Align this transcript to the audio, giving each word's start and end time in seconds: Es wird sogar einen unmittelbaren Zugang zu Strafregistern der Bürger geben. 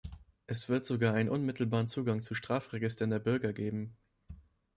Es 0.47 0.67
wird 0.67 0.83
sogar 0.83 1.13
einen 1.13 1.29
unmittelbaren 1.29 1.87
Zugang 1.87 2.21
zu 2.21 2.33
Strafregistern 2.33 3.11
der 3.11 3.19
Bürger 3.19 3.53
geben. 3.53 3.95